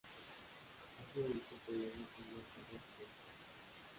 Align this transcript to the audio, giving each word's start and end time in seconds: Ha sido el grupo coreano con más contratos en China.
Ha 0.95 1.13
sido 1.13 1.27
el 1.27 1.33
grupo 1.33 1.55
coreano 1.63 1.93
con 2.15 2.25
más 2.35 2.47
contratos 2.55 3.01
en 3.01 3.05
China. 3.05 3.15